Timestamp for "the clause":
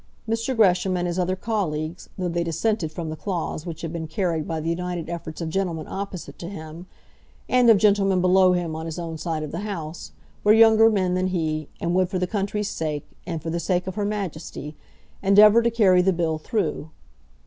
3.11-3.67